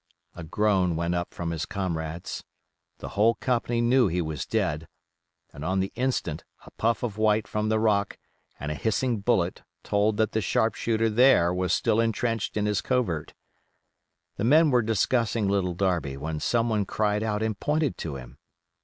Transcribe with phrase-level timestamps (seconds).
[0.35, 2.43] A groan went up from his comrades;
[2.97, 4.87] the whole company knew he was dead,
[5.53, 8.17] and on the instant a puff of white from the rock
[8.59, 12.81] and a hissing bullet told that the sharp shooter there was still intrenched in his
[12.81, 13.35] covert.
[14.37, 18.39] The men were discussing Little Darby, when someone cried out and pointed to him.